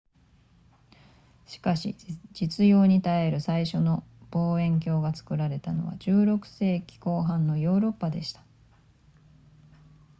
[1.45, 1.95] しかし
[2.31, 8.43] 実用に耐える最初の望遠鏡が作られたのは16世紀後半のヨーロッパでした